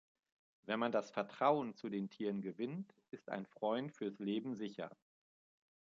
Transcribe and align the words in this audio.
Wenn 0.63 0.79
man 0.79 0.91
das 0.91 1.11
Vertrauen 1.11 1.75
zu 1.75 1.87
den 1.87 2.09
Tieren 2.09 2.41
gewinnt 2.41 2.91
ist 3.11 3.29
ein 3.29 3.45
Freund 3.45 3.91
fürs 3.91 4.17
Leben 4.17 4.55
sicher. 4.55 4.89